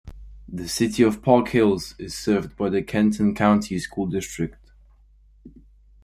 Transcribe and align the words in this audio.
The 0.49 0.67
City 0.67 1.03
of 1.03 1.21
Park 1.21 1.49
Hills 1.49 1.93
is 1.99 2.17
served 2.17 2.57
by 2.57 2.71
the 2.71 2.81
Kenton 2.81 3.35
County 3.35 3.77
School 3.77 4.07
District. 4.07 4.57